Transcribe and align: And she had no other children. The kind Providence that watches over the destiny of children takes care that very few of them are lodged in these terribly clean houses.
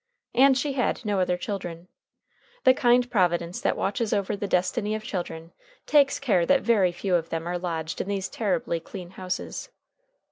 And 0.33 0.57
she 0.57 0.73
had 0.73 1.05
no 1.05 1.19
other 1.19 1.37
children. 1.37 1.87
The 2.63 2.73
kind 2.73 3.07
Providence 3.11 3.61
that 3.61 3.77
watches 3.77 4.13
over 4.13 4.35
the 4.35 4.47
destiny 4.47 4.95
of 4.95 5.03
children 5.03 5.51
takes 5.85 6.17
care 6.17 6.43
that 6.43 6.63
very 6.63 6.91
few 6.91 7.13
of 7.13 7.29
them 7.29 7.45
are 7.47 7.59
lodged 7.59 8.01
in 8.01 8.07
these 8.07 8.27
terribly 8.27 8.79
clean 8.79 9.11
houses. 9.11 9.69